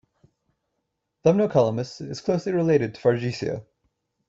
"Thamnocalamus" 1.23 2.01
is 2.01 2.21
closely 2.21 2.53
related 2.53 2.95
to 2.95 3.01
"Fargesia. 3.01 3.63